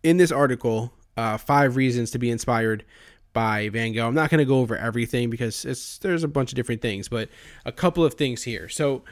in 0.04 0.18
this 0.18 0.32
article, 0.32 0.94
uh, 1.18 1.38
five 1.38 1.76
reasons 1.76 2.12
to 2.12 2.20
be 2.20 2.30
inspired 2.30 2.84
by 3.34 3.70
Van 3.70 3.94
Gogh. 3.94 4.08
I'm 4.08 4.14
not 4.14 4.30
going 4.30 4.40
to 4.40 4.46
go 4.46 4.60
over 4.60 4.78
everything 4.78 5.30
because 5.30 5.66
it's 5.66 5.98
there's 5.98 6.24
a 6.24 6.28
bunch 6.28 6.52
of 6.52 6.56
different 6.56 6.82
things, 6.82 7.10
but 7.10 7.30
a 7.66 7.72
couple 7.72 8.06
of 8.06 8.14
things 8.14 8.44
here. 8.44 8.70
So 8.70 9.04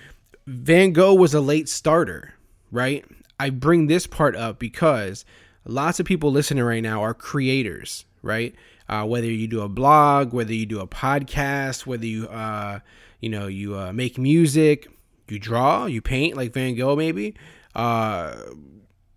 Van 0.45 0.93
Gogh 0.93 1.15
was 1.15 1.33
a 1.33 1.41
late 1.41 1.67
starter, 1.67 2.35
right? 2.71 3.03
I 3.39 3.49
bring 3.49 3.87
this 3.87 4.05
part 4.05 4.35
up 4.35 4.59
because 4.59 5.25
lots 5.65 5.99
of 5.99 6.05
people 6.05 6.31
listening 6.31 6.63
right 6.63 6.83
now 6.83 7.01
are 7.01 7.13
creators, 7.13 8.05
right? 8.21 8.53
Uh, 8.87 9.05
whether 9.05 9.27
you 9.27 9.47
do 9.47 9.61
a 9.61 9.69
blog, 9.69 10.33
whether 10.33 10.53
you 10.53 10.65
do 10.65 10.79
a 10.79 10.87
podcast, 10.87 11.85
whether 11.85 12.05
you 12.05 12.27
uh, 12.27 12.79
you 13.19 13.29
know 13.29 13.47
you 13.47 13.77
uh, 13.77 13.91
make 13.93 14.17
music, 14.17 14.87
you 15.27 15.39
draw, 15.39 15.85
you 15.85 16.01
paint 16.01 16.35
like 16.35 16.53
Van 16.53 16.75
Gogh, 16.75 16.95
maybe. 16.95 17.35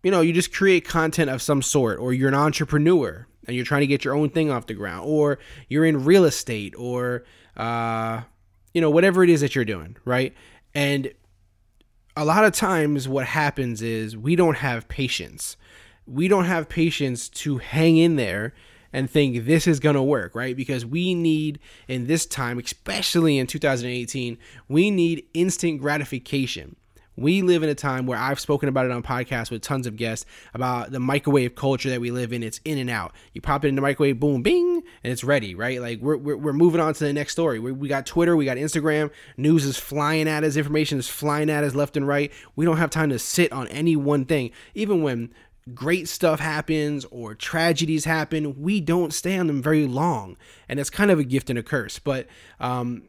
You 0.05 0.11
know, 0.11 0.21
you 0.21 0.33
just 0.33 0.53
create 0.53 0.87
content 0.87 1.31
of 1.31 1.43
some 1.43 1.63
sort, 1.63 1.99
or 1.99 2.13
you're 2.13 2.29
an 2.29 2.35
entrepreneur 2.35 3.27
and 3.47 3.57
you're 3.57 3.65
trying 3.65 3.81
to 3.81 3.87
get 3.87 4.05
your 4.05 4.15
own 4.15 4.31
thing 4.31 4.51
off 4.51 4.67
the 4.67 4.75
ground, 4.75 5.07
or 5.07 5.39
you're 5.69 5.85
in 5.85 6.05
real 6.05 6.25
estate, 6.25 6.75
or, 6.79 7.25
uh, 7.57 8.21
you 8.73 8.81
know, 8.81 8.91
whatever 8.91 9.25
it 9.25 9.31
is 9.31 9.41
that 9.41 9.55
you're 9.55 9.65
doing, 9.65 9.97
right? 10.05 10.35
And 10.75 11.13
a 12.17 12.25
lot 12.25 12.45
of 12.45 12.53
times 12.53 13.09
what 13.09 13.27
happens 13.27 13.83
is 13.83 14.17
we 14.17 14.37
don't 14.37 14.59
have 14.59 14.89
patience. 14.89 15.57
We 16.07 16.29
don't 16.29 16.45
have 16.45 16.69
patience 16.69 17.29
to 17.31 17.59
hang 17.59 17.97
in 17.97 18.17
there 18.17 18.55
and 18.93 19.11
think 19.11 19.45
this 19.45 19.67
is 19.67 19.81
going 19.81 19.97
to 19.97 20.03
work, 20.03 20.35
right? 20.35 20.57
Because 20.57 20.87
we 20.87 21.15
need, 21.15 21.59
in 21.89 22.07
this 22.07 22.27
time, 22.27 22.59
especially 22.59 23.39
in 23.39 23.47
2018, 23.47 24.39
we 24.69 24.91
need 24.91 25.27
instant 25.35 25.81
gratification. 25.81 26.77
We 27.17 27.43
live 27.43 27.63
in 27.63 27.69
a 27.69 27.75
time 27.75 28.07
where 28.07 28.19
I've 28.19 28.41
spoken 28.41 28.69
about 28.69 28.87
it 28.87 28.93
on 28.93 29.03
podcasts 29.03 29.51
with 29.51 29.63
tons 29.63 29.87
of 29.87 29.97
guests 29.97 30.27
about 30.53 30.91
the 30.91 31.01
microwave 31.01 31.55
culture 31.55 31.91
that 31.91 32.01
we 32.01 32.11
live 32.11 32.33
in. 32.33 32.43
It's 32.43 32.61
in 32.65 32.79
and 32.79 32.91
out. 32.91 33.13
You 33.33 33.41
pop 33.41 33.65
it 33.65 33.69
in 33.69 33.77
the 33.77 33.83
microwave, 33.83 34.19
boom, 34.19 34.43
bing, 34.43 34.83
and 35.03 35.13
it's 35.13 35.25
ready, 35.25 35.55
right? 35.55 35.81
Like 35.81 36.01
we're, 36.01 36.17
we're, 36.17 36.37
we're 36.37 36.53
moving 36.53 36.81
on 36.81 36.95
to 36.95 37.05
the 37.05 37.13
next 37.13 37.33
story. 37.33 37.59
We, 37.59 37.73
we 37.73 37.89
got 37.89 38.07
Twitter, 38.07 38.37
we 38.37 38.45
got 38.45 38.57
Instagram. 38.57 39.11
News 39.37 39.65
is 39.65 39.77
flying 39.77 40.29
at 40.29 40.45
us, 40.45 40.57
information 40.57 40.99
is 40.99 41.09
flying 41.09 41.51
at 41.51 41.65
us 41.65 41.75
left 41.75 41.97
and 41.97 42.07
right. 42.07 42.33
We 42.57 42.65
don't 42.65 42.79
have 42.79 42.91
time 42.91 43.11
to 43.11 43.19
sit 43.19 43.53
on 43.53 43.69
any 43.69 43.97
one 43.97 44.25
thing. 44.25 44.51
Even 44.75 45.03
when 45.03 45.33
great 45.73 46.09
stuff 46.09 46.41
happens 46.41 47.05
or 47.07 47.35
tragedies 47.35 48.05
happen, 48.05 48.61
we 48.61 48.81
don't 48.81 49.15
stay 49.15 49.39
on 49.39 49.47
them 49.47 49.63
very 49.63 49.87
long. 49.87 50.37
And 50.69 50.79
it's 50.79 50.91
kind 50.91 51.11
of 51.11 51.19
a 51.19 51.25
gift 51.25 51.49
and 51.49 51.59
a 51.59 51.63
curse. 51.63 51.99
But 51.99 52.27
um, 52.61 53.05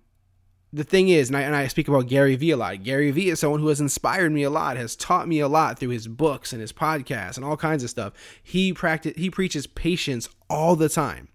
the 0.74 0.84
thing 0.84 1.10
is, 1.10 1.30
and 1.30 1.38
I, 1.38 1.42
and 1.42 1.56
I 1.56 1.68
speak 1.68 1.88
about 1.88 2.08
Gary 2.08 2.36
Vee 2.36 2.52
a 2.52 2.58
lot. 2.58 2.84
Gary 2.84 3.12
Vee 3.12 3.30
is 3.30 3.40
someone 3.40 3.62
who 3.62 3.70
has 3.70 3.80
inspired 3.80 4.32
me 4.32 4.44
a 4.44 4.50
lot, 4.50 4.78
has 4.78 4.96
taught 4.96 5.28
me 5.28 5.40
a 5.40 5.48
lot 5.48 5.80
through 5.80 5.90
his 5.90 6.08
books 6.08 6.52
and 6.52 6.62
his 6.62 6.74
podcasts 6.74 7.38
and 7.38 7.46
all 7.46 7.58
kinds 7.58 7.84
of 7.84 7.90
stuff. 7.90 8.14
He 8.44 8.74
practice 8.74 9.14
he 9.16 9.30
preaches 9.30 9.68
patience 9.68 10.28
all 10.50 10.76
the 10.76 10.90
time. 10.90 11.30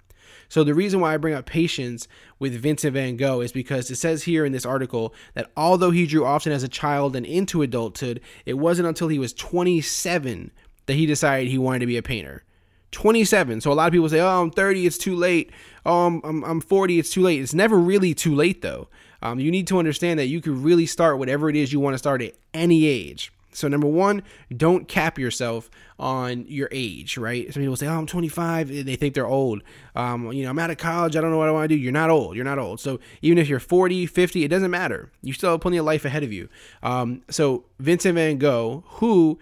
So 0.50 0.64
the 0.64 0.74
reason 0.74 0.98
why 1.00 1.14
I 1.14 1.16
bring 1.16 1.34
up 1.34 1.46
patience 1.46 2.08
with 2.40 2.60
Vincent 2.60 2.94
van 2.94 3.16
Gogh 3.16 3.40
is 3.40 3.52
because 3.52 3.88
it 3.88 3.96
says 3.96 4.24
here 4.24 4.44
in 4.44 4.50
this 4.50 4.66
article 4.66 5.14
that 5.34 5.50
although 5.56 5.92
he 5.92 6.06
drew 6.06 6.26
often 6.26 6.52
as 6.52 6.64
a 6.64 6.68
child 6.68 7.14
and 7.14 7.24
into 7.24 7.62
adulthood, 7.62 8.20
it 8.44 8.58
wasn't 8.58 8.88
until 8.88 9.06
he 9.06 9.18
was 9.18 9.32
27 9.32 10.50
that 10.86 10.94
he 10.94 11.06
decided 11.06 11.48
he 11.48 11.56
wanted 11.56 11.78
to 11.78 11.86
be 11.86 11.96
a 11.96 12.02
painter. 12.02 12.42
27. 12.90 13.60
So 13.60 13.70
a 13.70 13.74
lot 13.74 13.86
of 13.86 13.92
people 13.92 14.08
say, 14.08 14.18
"Oh, 14.20 14.42
I'm 14.42 14.50
30, 14.50 14.86
it's 14.86 14.98
too 14.98 15.14
late." 15.14 15.52
Oh, 15.86 16.06
I'm, 16.06 16.20
I'm, 16.24 16.44
I'm 16.44 16.60
40, 16.60 16.98
it's 16.98 17.10
too 17.10 17.22
late. 17.22 17.40
It's 17.40 17.54
never 17.54 17.78
really 17.78 18.12
too 18.12 18.34
late 18.34 18.60
though. 18.60 18.88
Um, 19.22 19.40
you 19.40 19.50
need 19.50 19.66
to 19.68 19.78
understand 19.78 20.18
that 20.18 20.26
you 20.26 20.40
can 20.40 20.62
really 20.62 20.86
start 20.86 21.18
whatever 21.18 21.48
it 21.48 21.56
is 21.56 21.72
you 21.72 21.80
want 21.80 21.94
to 21.94 21.98
start 21.98 22.22
at 22.22 22.34
any 22.54 22.86
age. 22.86 23.32
So 23.52 23.68
number 23.68 23.86
one, 23.86 24.22
don't 24.56 24.86
cap 24.86 25.18
yourself 25.18 25.70
on 25.98 26.46
your 26.46 26.68
age, 26.70 27.18
right? 27.18 27.52
Some 27.52 27.62
people 27.62 27.76
say, 27.76 27.86
"Oh, 27.86 27.98
I'm 27.98 28.06
25." 28.06 28.68
They 28.68 28.96
think 28.96 29.14
they're 29.14 29.26
old. 29.26 29.62
Um, 29.96 30.32
you 30.32 30.44
know, 30.44 30.50
I'm 30.50 30.58
out 30.58 30.70
of 30.70 30.78
college. 30.78 31.16
I 31.16 31.20
don't 31.20 31.30
know 31.30 31.38
what 31.38 31.48
I 31.48 31.52
want 31.52 31.68
to 31.68 31.76
do. 31.76 31.80
You're 31.80 31.92
not 31.92 32.10
old. 32.10 32.36
You're 32.36 32.44
not 32.44 32.58
old. 32.58 32.80
So 32.80 33.00
even 33.22 33.38
if 33.38 33.48
you're 33.48 33.60
40, 33.60 34.06
50, 34.06 34.44
it 34.44 34.48
doesn't 34.48 34.70
matter. 34.70 35.10
You 35.22 35.32
still 35.32 35.50
have 35.50 35.60
plenty 35.60 35.78
of 35.78 35.84
life 35.84 36.04
ahead 36.04 36.22
of 36.22 36.32
you. 36.32 36.48
Um, 36.82 37.22
so 37.28 37.64
Vincent 37.78 38.14
Van 38.14 38.38
Gogh, 38.38 38.84
who 38.86 39.38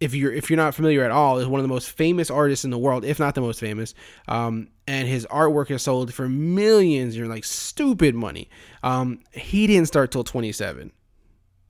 if 0.00 0.14
you're 0.14 0.32
if 0.32 0.50
you're 0.50 0.56
not 0.56 0.74
familiar 0.74 1.02
at 1.04 1.10
all, 1.10 1.38
is 1.38 1.46
one 1.46 1.60
of 1.60 1.64
the 1.64 1.72
most 1.72 1.90
famous 1.90 2.30
artists 2.30 2.64
in 2.64 2.70
the 2.70 2.78
world, 2.78 3.04
if 3.04 3.18
not 3.18 3.34
the 3.34 3.40
most 3.40 3.60
famous. 3.60 3.94
Um, 4.28 4.68
and 4.86 5.08
his 5.08 5.26
artwork 5.26 5.70
is 5.70 5.82
sold 5.82 6.12
for 6.12 6.28
millions, 6.28 7.16
you're 7.16 7.26
like 7.26 7.44
stupid 7.44 8.14
money. 8.14 8.48
Um, 8.82 9.20
he 9.32 9.66
didn't 9.66 9.86
start 9.86 10.10
till 10.10 10.24
27. 10.24 10.92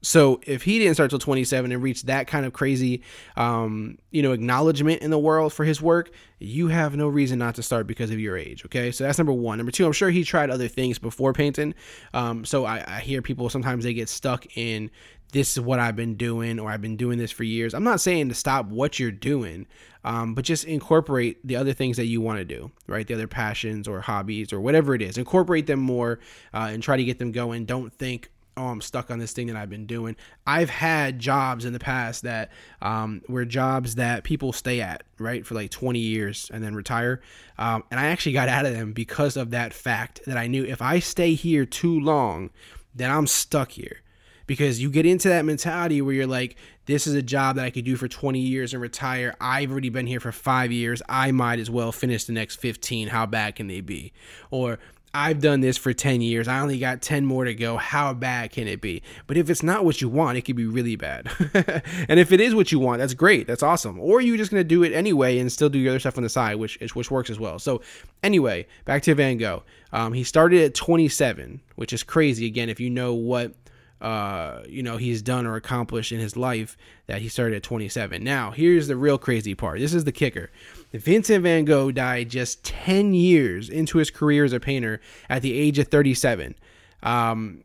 So 0.07 0.41
if 0.47 0.63
he 0.63 0.79
didn't 0.79 0.95
start 0.95 1.11
till 1.11 1.19
27 1.19 1.73
and 1.73 1.83
reach 1.83 2.05
that 2.05 2.29
kind 2.29 2.47
of 2.47 2.53
crazy, 2.53 3.03
um, 3.37 3.99
you 4.13 4.23
know, 4.23 4.31
acknowledgement 4.31 5.03
in 5.03 5.11
the 5.11 5.19
world 5.19 5.53
for 5.53 5.65
his 5.65 5.83
work, 5.83 6.13
you 6.39 6.69
have 6.69 6.95
no 6.95 7.09
reason 7.09 7.41
not 7.41 7.57
to 7.57 7.63
start 7.65 7.89
because 7.89 8.13
of 8.13 8.21
your 8.21 8.37
age. 8.37 8.65
Okay, 8.65 8.93
so 8.93 9.03
that's 9.03 9.19
number 9.19 9.33
one. 9.33 9.59
Number 9.59 9.73
two, 9.73 9.85
I'm 9.85 9.93
sure 9.93 10.09
he 10.11 10.23
tried 10.23 10.49
other 10.49 10.69
things 10.69 11.01
before 11.01 11.33
painting. 11.33 11.75
Um, 12.15 12.45
so 12.45 12.65
I, 12.65 12.85
I 12.87 13.01
hear 13.01 13.21
people 13.21 13.51
sometimes 13.51 13.83
they 13.83 13.95
get 13.95 14.09
stuck 14.09 14.47
in 14.57 14.93
this 15.33 15.57
is 15.57 15.61
what 15.61 15.81
I've 15.81 15.97
been 15.97 16.15
doing 16.15 16.61
or 16.61 16.71
I've 16.71 16.81
been 16.81 16.97
doing 16.97 17.19
this 17.19 17.33
for 17.33 17.43
years. 17.43 17.75
I'm 17.75 17.83
not 17.83 18.01
saying 18.01 18.29
to 18.29 18.35
stop 18.35 18.67
what 18.67 19.01
you're 19.01 19.11
doing, 19.11 19.67
um, 20.05 20.35
but 20.37 20.45
just 20.45 20.65
incorporate 20.65 21.45
the 21.45 21.57
other 21.57 21.73
things 21.73 21.97
that 21.97 22.07
you 22.07 22.21
want 22.21 22.39
to 22.39 22.45
do, 22.45 22.71
right? 22.87 23.05
The 23.05 23.15
other 23.15 23.27
passions 23.27 23.89
or 23.89 24.01
hobbies 24.01 24.53
or 24.53 24.61
whatever 24.61 24.95
it 24.95 25.03
is. 25.03 25.19
Incorporate 25.19 25.67
them 25.67 25.81
more 25.81 26.21
uh, 26.55 26.69
and 26.71 26.81
try 26.81 26.97
to 26.97 27.05
get 27.05 27.19
them 27.19 27.33
going. 27.33 27.65
Don't 27.65 27.93
think, 27.93 28.31
oh, 28.57 28.69
I'm 28.69 28.81
stuck 28.81 29.11
on 29.11 29.19
this 29.19 29.33
thing 29.33 29.49
that 29.49 29.57
I've 29.57 29.69
been 29.69 29.87
doing. 29.87 30.17
I've 30.47 30.71
had 30.71 31.19
jobs 31.19 31.65
in 31.65 31.73
the 31.73 31.79
past 31.79 32.23
that 32.23 32.51
um, 32.81 33.23
were 33.29 33.45
jobs 33.45 33.97
that 33.97 34.25
people 34.25 34.53
stay 34.53 34.81
at, 34.81 35.03
right, 35.19 35.47
for 35.47 35.55
like 35.55 35.71
20 35.71 35.99
years 35.99 36.51
and 36.53 36.65
then 36.65 36.75
retire. 36.75 37.21
Um, 37.59 37.85
and 37.91 38.01
I 38.01 38.07
actually 38.07 38.33
got 38.33 38.49
out 38.49 38.65
of 38.65 38.73
them 38.73 38.93
because 38.93 39.37
of 39.37 39.51
that 39.51 39.75
fact 39.75 40.21
that 40.27 40.39
I 40.39 40.47
knew 40.47 40.65
if 40.65 40.81
I 40.81 41.01
stay 41.01 41.35
here 41.35 41.67
too 41.67 42.01
long, 42.01 42.51
then 42.95 43.11
I'm 43.11 43.27
stuck 43.27 43.73
here. 43.73 44.01
Because 44.47 44.81
you 44.81 44.91
get 44.91 45.05
into 45.05 45.29
that 45.29 45.45
mentality 45.45 46.01
where 46.01 46.15
you're 46.15 46.27
like, 46.27 46.57
this 46.87 47.09
is 47.09 47.15
a 47.15 47.23
job 47.23 47.57
that 47.57 47.65
I 47.65 47.71
could 47.71 47.85
do 47.85 47.97
for 47.97 48.07
20 48.07 48.39
years 48.39 48.73
and 48.73 48.81
retire. 48.81 49.35
I've 49.41 49.73
already 49.73 49.89
been 49.89 50.07
here 50.07 50.21
for 50.21 50.31
five 50.31 50.71
years. 50.71 51.03
I 51.09 51.33
might 51.33 51.59
as 51.59 51.69
well 51.69 51.91
finish 51.91 52.25
the 52.25 52.33
next 52.33 52.57
15. 52.57 53.09
How 53.09 53.27
bad 53.27 53.57
can 53.57 53.67
they 53.67 53.81
be? 53.81 54.13
Or 54.53 54.79
I've 55.17 55.41
done 55.41 55.63
this 55.63 55.79
for 55.79 55.95
10 55.95 56.21
years. 56.21 56.47
I 56.47 56.61
only 56.61 56.79
got 56.79 57.01
10 57.01 57.25
more 57.25 57.47
to 57.47 57.55
go. 57.55 57.79
How 57.79 58.13
bad 58.13 58.53
can 58.53 58.69
it 58.69 58.83
be? 58.83 59.03
But 59.27 59.39
if 59.39 59.49
it's 59.49 59.63
not 59.63 59.83
what 59.83 60.03
you 60.03 60.11
want, 60.11 60.37
it 60.37 60.43
could 60.43 60.57
be 60.57 60.67
really 60.67 60.95
bad. 60.95 61.31
and 62.09 62.21
if 62.21 62.33
it 62.33 62.41
is 62.41 62.55
what 62.55 62.71
you 62.71 62.79
want, 62.79 62.99
that's 62.99 63.15
great. 63.15 63.47
That's 63.47 63.63
awesome. 63.63 63.99
Or 63.99 64.21
you're 64.21 64.37
just 64.37 64.51
going 64.51 64.61
to 64.61 64.69
do 64.69 64.83
it 64.83 64.93
anyway 64.93 65.39
and 65.39 65.51
still 65.51 65.71
do 65.71 65.79
your 65.79 65.93
other 65.93 66.01
stuff 66.01 66.19
on 66.19 66.23
the 66.23 66.29
side, 66.29 66.57
which 66.57 66.79
which 66.95 67.11
works 67.11 67.31
as 67.31 67.41
well. 67.41 67.59
So 67.59 67.81
anyway, 68.23 68.67
back 68.85 69.03
to 69.05 69.15
Van 69.15 69.39
Gogh. 69.39 69.63
Um, 69.91 70.13
he 70.13 70.23
started 70.23 70.63
at 70.63 70.75
27, 70.75 71.63
which 71.77 71.95
is 71.95 72.03
crazy. 72.03 72.45
Again, 72.45 72.69
if 72.69 72.79
you 72.79 72.91
know 72.91 73.15
what 73.15 73.55
uh, 74.01 74.63
you 74.69 74.83
know, 74.83 74.99
he's 74.99 75.23
done 75.23 75.47
or 75.47 75.57
accomplished 75.57 76.13
in 76.13 76.21
his 76.21 76.37
life 76.37 76.77
that 77.07 77.23
he 77.23 77.29
started 77.29 77.57
at 77.57 77.63
27. 77.63 78.23
Now, 78.23 78.51
here's 78.51 78.89
the 78.89 78.97
real 78.97 79.17
crazy 79.17 79.55
part. 79.55 79.81
This 79.81 79.95
is 79.95 80.05
the 80.05 80.13
kicker. 80.13 80.51
Vincent 80.93 81.43
van 81.43 81.65
Gogh 81.65 81.93
died 81.93 82.29
just 82.29 82.63
10 82.65 83.15
years 83.15 83.69
into 83.69 83.99
his 83.99 84.11
career 84.11 84.45
as 84.45 84.53
a 84.53 84.61
painter 84.61 85.01
at 85.31 85.43
the 85.43 85.59
age 85.59 85.79
of 85.79 85.89
37. 85.89 86.55
Um, 87.03 87.65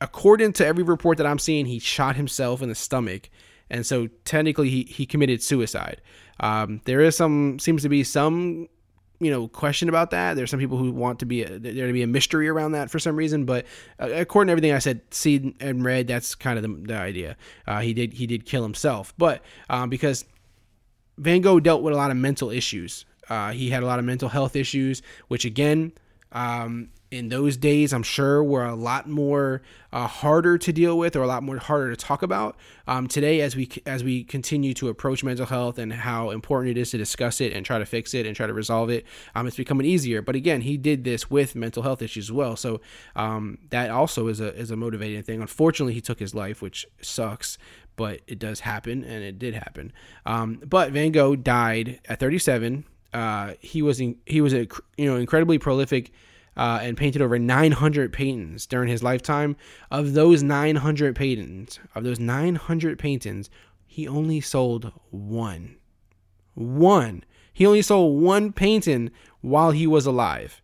according 0.00 0.52
to 0.54 0.66
every 0.66 0.84
report 0.84 1.16
that 1.18 1.26
I'm 1.26 1.38
seeing, 1.38 1.66
he 1.66 1.78
shot 1.78 2.16
himself 2.16 2.60
in 2.60 2.68
the 2.68 2.74
stomach. 2.74 3.30
And 3.70 3.86
so 3.86 4.08
technically 4.24 4.68
he, 4.68 4.82
he 4.84 5.06
committed 5.06 5.42
suicide. 5.42 6.02
Um, 6.40 6.82
there 6.84 7.00
is 7.00 7.16
some, 7.16 7.58
seems 7.58 7.82
to 7.82 7.88
be 7.88 8.04
some 8.04 8.68
you 9.22 9.30
know 9.30 9.48
question 9.48 9.88
about 9.88 10.10
that. 10.10 10.34
There's 10.34 10.50
some 10.50 10.60
people 10.60 10.78
who 10.78 10.90
want 10.92 11.18
to 11.20 11.26
be 11.26 11.42
a, 11.42 11.58
there 11.58 11.86
to 11.86 11.92
be 11.92 12.02
a 12.02 12.06
mystery 12.06 12.48
around 12.48 12.72
that 12.72 12.90
for 12.90 12.98
some 12.98 13.16
reason, 13.16 13.44
but 13.44 13.66
uh, 14.00 14.10
according 14.12 14.48
to 14.48 14.52
everything 14.52 14.72
I 14.72 14.78
said, 14.78 15.00
see 15.10 15.54
and 15.60 15.84
read, 15.84 16.08
that's 16.08 16.34
kind 16.34 16.58
of 16.58 16.62
the, 16.62 16.88
the 16.88 16.96
idea. 16.96 17.36
Uh, 17.66 17.80
he 17.80 17.94
did 17.94 18.14
he 18.14 18.26
did 18.26 18.44
kill 18.44 18.62
himself, 18.62 19.14
but 19.18 19.42
um, 19.70 19.88
because 19.90 20.24
Van 21.18 21.40
Gogh 21.40 21.60
dealt 21.60 21.82
with 21.82 21.94
a 21.94 21.96
lot 21.96 22.10
of 22.10 22.16
mental 22.16 22.50
issues. 22.50 23.04
Uh, 23.28 23.52
he 23.52 23.70
had 23.70 23.82
a 23.82 23.86
lot 23.86 23.98
of 23.98 24.04
mental 24.04 24.28
health 24.28 24.56
issues, 24.56 25.00
which 25.28 25.44
again, 25.44 25.92
um, 26.32 26.88
in 27.12 27.28
those 27.28 27.58
days, 27.58 27.92
I'm 27.92 28.02
sure 28.02 28.42
were 28.42 28.64
a 28.64 28.74
lot 28.74 29.06
more 29.06 29.60
uh, 29.92 30.06
harder 30.06 30.56
to 30.56 30.72
deal 30.72 30.96
with 30.96 31.14
or 31.14 31.22
a 31.22 31.26
lot 31.26 31.42
more 31.42 31.58
harder 31.58 31.90
to 31.90 31.96
talk 31.96 32.22
about. 32.22 32.56
Um, 32.86 33.06
today, 33.06 33.42
as 33.42 33.54
we 33.54 33.68
as 33.84 34.02
we 34.02 34.24
continue 34.24 34.72
to 34.74 34.88
approach 34.88 35.22
mental 35.22 35.44
health 35.44 35.78
and 35.78 35.92
how 35.92 36.30
important 36.30 36.74
it 36.74 36.80
is 36.80 36.90
to 36.92 36.98
discuss 36.98 37.42
it 37.42 37.52
and 37.52 37.66
try 37.66 37.78
to 37.78 37.84
fix 37.84 38.14
it 38.14 38.24
and 38.24 38.34
try 38.34 38.46
to 38.46 38.54
resolve 38.54 38.88
it, 38.88 39.04
um, 39.34 39.46
it's 39.46 39.58
becoming 39.58 39.86
easier. 39.86 40.22
But 40.22 40.36
again, 40.36 40.62
he 40.62 40.78
did 40.78 41.04
this 41.04 41.30
with 41.30 41.54
mental 41.54 41.82
health 41.82 42.00
issues 42.00 42.30
as 42.30 42.32
well, 42.32 42.56
so 42.56 42.80
um, 43.14 43.58
that 43.68 43.90
also 43.90 44.28
is 44.28 44.40
a 44.40 44.54
is 44.56 44.70
a 44.70 44.76
motivating 44.76 45.22
thing. 45.22 45.42
Unfortunately, 45.42 45.92
he 45.92 46.00
took 46.00 46.18
his 46.18 46.34
life, 46.34 46.62
which 46.62 46.86
sucks 47.02 47.58
but 47.94 48.22
it 48.26 48.38
does 48.38 48.60
happen, 48.60 49.04
and 49.04 49.22
it 49.22 49.38
did 49.38 49.52
happen. 49.52 49.92
Um, 50.24 50.62
but 50.64 50.92
Van 50.92 51.12
Gogh 51.12 51.36
died 51.36 52.00
at 52.08 52.18
37. 52.20 52.86
Uh, 53.12 53.52
he 53.60 53.82
was 53.82 54.00
in, 54.00 54.16
he 54.24 54.40
was 54.40 54.54
a 54.54 54.66
you 54.96 55.04
know 55.04 55.16
incredibly 55.16 55.58
prolific 55.58 56.10
uh, 56.56 56.80
and 56.82 56.96
painted 56.96 57.22
over 57.22 57.38
900 57.38 58.12
paintings 58.12 58.66
during 58.66 58.88
his 58.88 59.02
lifetime. 59.02 59.56
Of 59.90 60.14
those 60.14 60.42
900 60.42 61.16
paintings, 61.16 61.78
of 61.94 62.04
those 62.04 62.20
900 62.20 62.98
paintings, 62.98 63.50
he 63.86 64.08
only 64.08 64.40
sold 64.40 64.92
one. 65.10 65.76
One. 66.54 67.24
He 67.52 67.66
only 67.66 67.82
sold 67.82 68.22
one 68.22 68.52
painting 68.52 69.10
while 69.40 69.70
he 69.70 69.86
was 69.86 70.06
alive. 70.06 70.62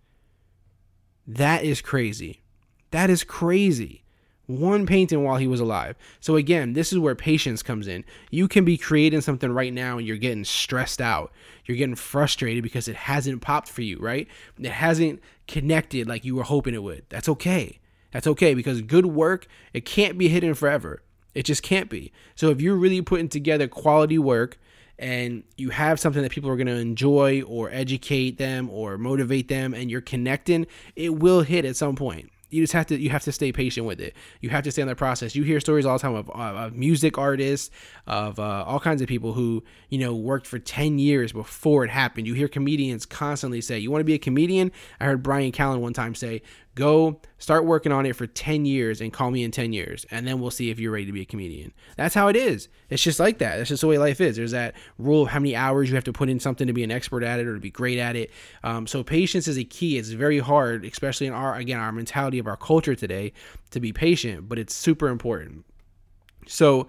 That 1.27 1.63
is 1.63 1.83
crazy. 1.83 2.43
That 2.91 3.11
is 3.11 3.25
crazy. 3.25 4.05
One 4.49 4.87
painting 4.87 5.23
while 5.23 5.37
he 5.37 5.47
was 5.47 5.61
alive. 5.61 5.95
So 6.21 6.37
again, 6.37 6.73
this 6.73 6.91
is 6.91 6.99
where 6.99 7.15
patience 7.15 7.63
comes 7.63 7.87
in. 7.87 8.03
You 8.31 8.49
can 8.49 8.65
be 8.65 8.79
creating 8.79 9.21
something 9.21 9.53
right 9.53 9.75
now 9.75 9.99
and 9.99 10.07
you're 10.07 10.17
getting 10.17 10.43
stressed 10.45 11.03
out. 11.03 11.33
You're 11.67 11.77
getting 11.77 11.95
frustrated 11.95 12.63
because 12.63 12.89
it 12.89 12.97
hasn't 12.97 13.43
popped 13.43 13.69
for 13.69 13.83
you, 13.83 13.99
right? 13.99 14.27
It 14.59 14.71
hasn't 14.71 15.21
connected 15.47 16.09
like 16.09 16.25
you 16.25 16.35
were 16.35 16.45
hoping 16.45 16.73
it 16.73 16.83
would. 16.83 17.05
That's 17.11 17.29
okay. 17.29 17.79
That's 18.11 18.27
okay 18.27 18.55
because 18.55 18.81
good 18.81 19.05
work, 19.05 19.47
it 19.75 19.85
can't 19.85 20.17
be 20.17 20.29
hidden 20.29 20.55
forever. 20.55 21.03
It 21.35 21.43
just 21.43 21.63
can't 21.63 21.91
be. 21.91 22.11
So 22.35 22.49
if 22.49 22.63
you're 22.63 22.75
really 22.75 23.03
putting 23.03 23.29
together 23.29 23.69
quality 23.69 24.19
work 24.19 24.59
and 24.99 25.43
you 25.59 25.69
have 25.69 26.01
something 26.01 26.23
that 26.23 26.33
people 26.33 26.49
are 26.49 26.57
going 26.57 26.69
to 26.69 26.73
enjoy 26.73 27.43
or 27.43 27.69
educate 27.71 28.39
them 28.39 28.71
or 28.71 28.97
motivate 28.97 29.49
them 29.49 29.75
and 29.75 29.91
you're 29.91 30.01
connecting, 30.01 30.67
it 30.97 31.17
will 31.17 31.43
hit 31.43 31.67
at 31.67 31.77
some 31.77 31.97
point 31.97 32.31
you 32.51 32.63
just 32.63 32.73
have 32.73 32.87
to 32.87 32.99
you 32.99 33.11
have 33.11 33.25
to 33.25 33.33
stay 33.33 33.53
patient 33.53 33.87
with 33.87 34.01
it. 34.01 34.15
You 34.41 34.51
have 34.51 34.65
to 34.65 34.73
stay 34.73 34.83
in 34.83 34.89
the 34.89 34.97
process. 34.97 35.35
You 35.35 35.43
hear 35.43 35.61
stories 35.61 35.85
all 35.85 35.99
the 35.99 36.03
time 36.03 36.15
of, 36.15 36.31
of 36.31 36.75
music 36.75 37.19
artists, 37.19 37.71
of 38.07 38.39
uh, 38.39 38.65
all 38.67 38.81
kinds 38.81 39.03
of 39.03 39.09
people 39.09 39.35
who 39.35 39.63
you 39.89 39.99
know 39.99 40.15
worked 40.15 40.47
for 40.47 40.59
ten 40.59 40.99
years 40.99 41.33
before 41.33 41.85
it 41.85 41.91
happened. 41.91 42.27
You 42.27 42.35
hear 42.35 42.49
comedians 42.49 43.07
constantly 43.07 43.61
say, 43.61 43.79
"You 43.79 43.91
want 43.91 44.01
to 44.01 44.07
be 44.07 44.15
a 44.15 44.19
comedian?" 44.19 44.73
I 45.01 45.05
heard 45.05 45.23
brian 45.23 45.53
Callen 45.53 45.81
one 45.81 45.93
time 45.93 46.15
say, 46.15 46.43
Go 46.75 47.21
start 47.39 47.65
working 47.65 47.91
on 47.91 48.07
it 48.07 48.15
for 48.15 48.27
10 48.27 48.65
years 48.65 49.01
and 49.01 49.13
call 49.13 49.31
me 49.31 49.43
in 49.43 49.51
10 49.51 49.73
years, 49.73 50.07
and 50.11 50.27
then 50.27 50.41
we'll 50.41 50.53
see 50.53 50.71
if 50.71 50.79
you're 50.79 50.93
ready 50.93 51.07
to 51.07 51.13
be 51.13 51.23
a 51.23 51.25
comedian. 51.25 51.73
That's 51.97 52.15
how 52.15 52.29
it 52.29 52.37
is. 52.37 52.69
It's 52.89 53.03
just 53.03 53.19
like 53.19 53.39
that. 53.39 53.57
That's 53.57 53.69
just 53.69 53.81
the 53.81 53.89
way 53.89 53.99
life 53.99 54.21
is. 54.21 54.37
There's 54.37 54.53
that 54.53 54.75
rule 54.97 55.23
of 55.23 55.29
how 55.29 55.41
many 55.41 55.57
hours 55.57 55.89
you 55.89 55.97
have 55.97 56.05
to 56.05 56.13
put 56.13 56.29
in 56.29 56.39
something 56.39 56.69
to 56.69 56.73
be 56.73 56.85
an 56.85 56.93
expert 56.93 57.25
at 57.25 57.41
it 57.41 57.47
or 57.47 57.55
to 57.55 57.61
be 57.61 57.71
great 57.71 57.99
at 57.99 58.15
it. 58.15 58.31
Um, 58.63 58.87
so 58.87 59.03
patience 59.03 59.49
is 59.49 59.59
a 59.59 59.65
key. 59.65 59.99
It's 59.99 60.11
very 60.11 60.39
hard, 60.39 60.85
especially 60.85 61.27
in 61.27 61.33
our, 61.33 61.57
again, 61.57 61.81
our 61.81 61.91
mentality 61.91 62.39
of 62.39 62.47
our 62.47 62.57
culture 62.57 62.95
today 62.95 63.33
to 63.71 63.81
be 63.81 63.93
patient, 63.93 64.49
but 64.49 64.59
it's 64.59 64.75
super 64.75 65.09
important. 65.09 65.65
So, 66.47 66.89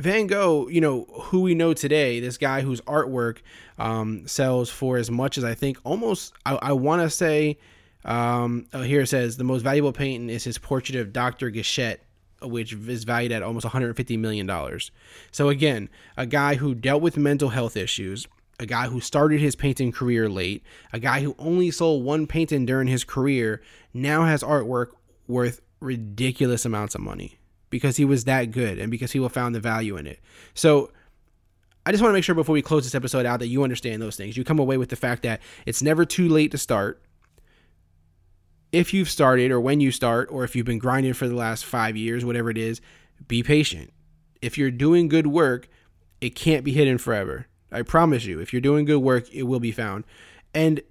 Van 0.00 0.26
Gogh, 0.26 0.68
you 0.68 0.80
know, 0.80 1.04
who 1.04 1.42
we 1.42 1.54
know 1.54 1.72
today, 1.72 2.18
this 2.20 2.36
guy 2.36 2.62
whose 2.62 2.80
artwork 2.82 3.38
um, 3.78 4.26
sells 4.26 4.68
for 4.68 4.96
as 4.96 5.10
much 5.10 5.38
as 5.38 5.44
I 5.44 5.54
think 5.54 5.78
almost, 5.84 6.34
I, 6.44 6.56
I 6.56 6.72
want 6.72 7.02
to 7.02 7.10
say, 7.10 7.58
um, 8.04 8.66
oh, 8.72 8.82
here 8.82 9.02
it 9.02 9.06
says 9.06 9.36
the 9.36 9.44
most 9.44 9.62
valuable 9.62 9.92
painting 9.92 10.28
is 10.28 10.44
his 10.44 10.58
portrait 10.58 10.96
of 10.96 11.12
Dr. 11.12 11.50
Gachet, 11.50 11.98
which 12.42 12.72
is 12.72 13.04
valued 13.04 13.32
at 13.32 13.42
almost 13.42 13.64
150 13.64 14.16
million 14.16 14.46
dollars. 14.46 14.90
So 15.30 15.48
again, 15.48 15.88
a 16.16 16.26
guy 16.26 16.56
who 16.56 16.74
dealt 16.74 17.02
with 17.02 17.16
mental 17.16 17.48
health 17.48 17.76
issues, 17.76 18.26
a 18.60 18.66
guy 18.66 18.86
who 18.86 19.00
started 19.00 19.40
his 19.40 19.56
painting 19.56 19.90
career 19.90 20.28
late, 20.28 20.62
a 20.92 20.98
guy 20.98 21.20
who 21.20 21.34
only 21.38 21.70
sold 21.70 22.04
one 22.04 22.26
painting 22.26 22.66
during 22.66 22.88
his 22.88 23.04
career, 23.04 23.62
now 23.94 24.24
has 24.24 24.42
artwork 24.42 24.88
worth 25.26 25.60
ridiculous 25.80 26.64
amounts 26.64 26.94
of 26.94 27.00
money 27.00 27.38
because 27.70 27.96
he 27.96 28.04
was 28.04 28.24
that 28.24 28.50
good 28.50 28.78
and 28.78 28.90
because 28.90 29.12
people 29.12 29.28
found 29.28 29.54
the 29.54 29.60
value 29.60 29.96
in 29.96 30.06
it. 30.06 30.20
So 30.52 30.92
I 31.86 31.90
just 31.90 32.02
want 32.02 32.10
to 32.10 32.14
make 32.14 32.24
sure 32.24 32.34
before 32.34 32.52
we 32.52 32.62
close 32.62 32.84
this 32.84 32.94
episode 32.94 33.26
out 33.26 33.40
that 33.40 33.48
you 33.48 33.62
understand 33.62 34.00
those 34.00 34.16
things. 34.16 34.36
You 34.36 34.44
come 34.44 34.58
away 34.58 34.76
with 34.76 34.90
the 34.90 34.96
fact 34.96 35.22
that 35.22 35.40
it's 35.66 35.82
never 35.82 36.04
too 36.04 36.28
late 36.28 36.50
to 36.52 36.58
start 36.58 37.02
if 38.74 38.92
you've 38.92 39.08
started 39.08 39.52
or 39.52 39.60
when 39.60 39.78
you 39.78 39.92
start 39.92 40.28
or 40.32 40.42
if 40.42 40.56
you've 40.56 40.66
been 40.66 40.80
grinding 40.80 41.12
for 41.12 41.28
the 41.28 41.34
last 41.36 41.64
five 41.64 41.96
years, 41.96 42.24
whatever 42.24 42.50
it 42.50 42.58
is, 42.58 42.80
be 43.28 43.40
patient. 43.40 43.92
If 44.42 44.58
you're 44.58 44.72
doing 44.72 45.06
good 45.06 45.28
work, 45.28 45.68
it 46.20 46.30
can't 46.34 46.64
be 46.64 46.72
hidden 46.72 46.98
forever. 46.98 47.46
I 47.70 47.82
promise 47.82 48.24
you, 48.24 48.40
if 48.40 48.52
you're 48.52 48.60
doing 48.60 48.84
good 48.84 48.98
work, 48.98 49.32
it 49.32 49.44
will 49.44 49.60
be 49.60 49.70
found. 49.70 50.02
And 50.52 50.82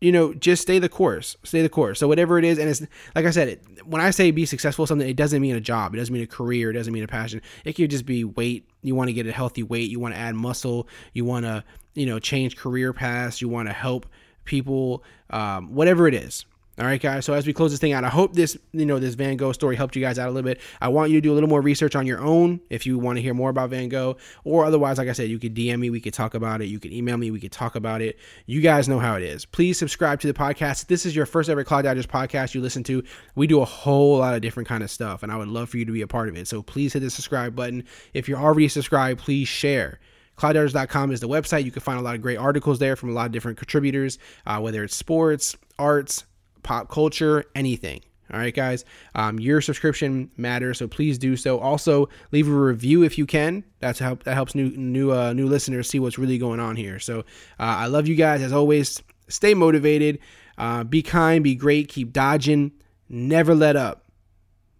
you 0.00 0.12
know, 0.12 0.34
just 0.34 0.62
stay 0.62 0.78
the 0.78 0.88
course. 0.88 1.36
Stay 1.42 1.62
the 1.62 1.68
course. 1.68 1.98
So 1.98 2.06
whatever 2.06 2.38
it 2.38 2.44
is, 2.44 2.58
and 2.58 2.68
it's 2.68 2.82
like 3.16 3.24
I 3.24 3.30
said, 3.30 3.48
it, 3.48 3.86
when 3.86 4.00
I 4.00 4.10
say 4.10 4.30
be 4.30 4.46
successful, 4.46 4.86
something 4.86 5.08
it 5.08 5.16
doesn't 5.16 5.42
mean 5.42 5.56
a 5.56 5.60
job. 5.60 5.94
It 5.94 5.98
doesn't 5.98 6.12
mean 6.12 6.22
a 6.22 6.28
career. 6.28 6.70
It 6.70 6.74
doesn't 6.74 6.92
mean 6.92 7.04
a 7.04 7.08
passion. 7.08 7.42
It 7.64 7.72
could 7.72 7.90
just 7.90 8.06
be 8.06 8.22
weight. 8.22 8.68
You 8.82 8.94
want 8.94 9.08
to 9.08 9.14
get 9.14 9.26
a 9.26 9.32
healthy 9.32 9.64
weight. 9.64 9.90
You 9.90 9.98
want 9.98 10.14
to 10.14 10.20
add 10.20 10.36
muscle. 10.36 10.86
You 11.12 11.24
want 11.24 11.44
to, 11.46 11.64
you 11.94 12.06
know, 12.06 12.20
change 12.20 12.56
career 12.56 12.92
paths. 12.92 13.40
You 13.40 13.48
want 13.48 13.68
to 13.68 13.72
help 13.72 14.06
people. 14.44 15.02
Um, 15.30 15.74
whatever 15.74 16.06
it 16.06 16.14
is, 16.14 16.44
All 16.76 16.84
right, 16.84 17.00
guys. 17.00 17.24
So 17.24 17.34
as 17.34 17.46
we 17.46 17.52
close 17.52 17.70
this 17.70 17.78
thing 17.78 17.92
out, 17.92 18.02
I 18.02 18.08
hope 18.08 18.34
this, 18.34 18.58
you 18.72 18.84
know, 18.84 18.98
this 18.98 19.14
Van 19.14 19.36
Gogh 19.36 19.52
story 19.52 19.76
helped 19.76 19.94
you 19.94 20.02
guys 20.02 20.18
out 20.18 20.28
a 20.28 20.32
little 20.32 20.48
bit. 20.48 20.60
I 20.80 20.88
want 20.88 21.10
you 21.10 21.18
to 21.18 21.20
do 21.20 21.32
a 21.32 21.34
little 21.34 21.48
more 21.48 21.60
research 21.60 21.94
on 21.94 22.04
your 22.04 22.20
own 22.20 22.60
if 22.68 22.84
you 22.84 22.98
want 22.98 23.16
to 23.16 23.22
hear 23.22 23.32
more 23.32 23.48
about 23.50 23.70
Van 23.70 23.88
Gogh, 23.88 24.16
or 24.42 24.64
otherwise, 24.64 24.98
like 24.98 25.08
I 25.08 25.12
said, 25.12 25.28
you 25.28 25.38
could 25.38 25.54
DM 25.54 25.78
me, 25.78 25.90
we 25.90 26.00
could 26.00 26.14
talk 26.14 26.34
about 26.34 26.62
it. 26.62 26.66
You 26.66 26.80
could 26.80 26.92
email 26.92 27.16
me, 27.16 27.30
we 27.30 27.38
could 27.38 27.52
talk 27.52 27.76
about 27.76 28.02
it. 28.02 28.18
You 28.46 28.60
guys 28.60 28.88
know 28.88 28.98
how 28.98 29.14
it 29.14 29.22
is. 29.22 29.44
Please 29.44 29.78
subscribe 29.78 30.18
to 30.20 30.26
the 30.26 30.34
podcast. 30.34 30.86
This 30.86 31.06
is 31.06 31.14
your 31.14 31.26
first 31.26 31.48
ever 31.48 31.62
Clock 31.62 31.84
Dodgers 31.84 32.08
podcast 32.08 32.54
you 32.54 32.60
listen 32.60 32.82
to. 32.84 33.04
We 33.36 33.46
do 33.46 33.60
a 33.60 33.64
whole 33.64 34.18
lot 34.18 34.34
of 34.34 34.42
different 34.42 34.68
kind 34.68 34.82
of 34.82 34.90
stuff, 34.90 35.22
and 35.22 35.30
I 35.30 35.36
would 35.36 35.48
love 35.48 35.68
for 35.68 35.78
you 35.78 35.84
to 35.84 35.92
be 35.92 36.02
a 36.02 36.08
part 36.08 36.28
of 36.28 36.36
it. 36.36 36.48
So 36.48 36.60
please 36.60 36.92
hit 36.92 37.00
the 37.00 37.10
subscribe 37.10 37.54
button. 37.54 37.84
If 38.14 38.28
you're 38.28 38.40
already 38.40 38.66
subscribed, 38.66 39.20
please 39.20 39.46
share. 39.46 40.00
ClockDodgers.com 40.38 41.12
is 41.12 41.20
the 41.20 41.28
website. 41.28 41.64
You 41.64 41.70
can 41.70 41.82
find 41.82 42.00
a 42.00 42.02
lot 42.02 42.16
of 42.16 42.20
great 42.20 42.38
articles 42.38 42.80
there 42.80 42.96
from 42.96 43.10
a 43.10 43.12
lot 43.12 43.26
of 43.26 43.32
different 43.32 43.58
contributors, 43.58 44.18
uh, 44.46 44.58
whether 44.58 44.82
it's 44.82 44.96
sports, 44.96 45.56
arts, 45.78 46.24
pop 46.64 46.88
culture, 46.88 47.44
anything. 47.54 48.00
All 48.32 48.40
right, 48.40 48.54
guys. 48.54 48.84
Um, 49.14 49.38
your 49.38 49.60
subscription 49.60 50.30
matters, 50.36 50.78
so 50.78 50.88
please 50.88 51.18
do 51.18 51.36
so. 51.36 51.58
Also, 51.58 52.08
leave 52.32 52.48
a 52.48 52.52
review 52.52 53.02
if 53.02 53.18
you 53.18 53.26
can. 53.26 53.64
That's 53.80 53.98
help. 53.98 54.24
That 54.24 54.34
helps 54.34 54.54
new 54.54 54.70
new 54.70 55.12
uh, 55.12 55.34
new 55.34 55.46
listeners 55.46 55.88
see 55.88 56.00
what's 56.00 56.18
really 56.18 56.38
going 56.38 56.58
on 56.58 56.74
here. 56.74 56.98
So, 56.98 57.20
uh, 57.20 57.22
I 57.58 57.86
love 57.86 58.08
you 58.08 58.14
guys 58.14 58.42
as 58.42 58.52
always. 58.52 59.02
Stay 59.28 59.54
motivated. 59.54 60.18
Uh, 60.56 60.84
be 60.84 61.02
kind. 61.02 61.44
Be 61.44 61.54
great. 61.54 61.88
Keep 61.88 62.12
dodging. 62.12 62.72
Never 63.08 63.54
let 63.54 63.76
up. 63.76 64.04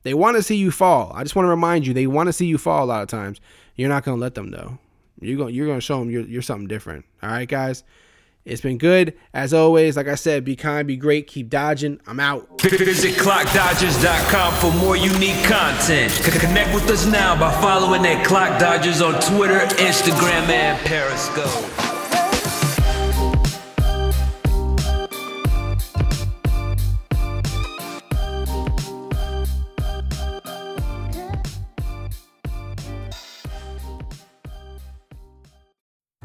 They 0.05 0.15
want 0.15 0.37
to 0.37 0.43
see 0.43 0.57
you 0.57 0.71
fall. 0.71 1.13
I 1.15 1.23
just 1.23 1.35
want 1.37 1.47
to 1.47 1.51
remind 1.51 1.87
you, 1.87 1.95
they 1.95 2.07
want 2.07 2.29
to 2.29 2.33
see 2.33 2.47
you 2.47 2.59
fall 2.59 2.85
a 2.85 2.87
lot 2.87 3.03
of 3.03 3.09
times. 3.09 3.41
You're 3.77 3.89
not 3.89 4.05
gonna 4.05 4.21
let 4.21 4.35
them 4.35 4.51
though. 4.51 4.79
You're 5.21 5.39
gonna 5.39 5.51
you're 5.51 5.67
gonna 5.67 5.81
show 5.81 5.99
them 5.99 6.11
you're 6.11 6.23
you're 6.23 6.43
something 6.43 6.69
different. 6.69 7.05
All 7.23 7.31
right, 7.31 7.49
guys. 7.49 7.85
It's 8.45 8.61
been 8.61 8.77
good. 8.77 9.15
As 9.33 9.55
always, 9.55 9.97
like 9.97 10.07
I 10.07 10.17
said, 10.17 10.45
be 10.45 10.55
kind, 10.55 10.87
be 10.87 10.97
great, 10.97 11.27
keep 11.27 11.49
dodging. 11.49 11.99
I'm 12.07 12.21
out. 12.21 12.61
Visit 12.61 13.15
ClockDodgers.com 13.15 14.55
for 14.55 14.77
more 14.79 14.97
unique 14.97 15.43
content. 15.45 16.13
Connect 16.41 16.75
with 16.75 16.91
us 16.91 17.07
now 17.07 17.39
by 17.39 17.51
following 17.63 18.05
at 18.05 18.25
Clock 18.27 18.61
Dodgers 18.61 19.01
on 19.01 19.19
Twitter, 19.21 19.61
Instagram, 19.77 20.49
and 20.51 20.79
Periscope. 20.87 21.71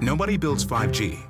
Nobody 0.02 0.38
builds 0.38 0.66
5G 0.66 1.30